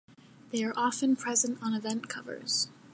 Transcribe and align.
They 0.49 0.63
are 0.63 0.73
often 0.75 1.15
present 1.15 1.59
on 1.61 1.75
event 1.75 2.09
covers. 2.09 2.69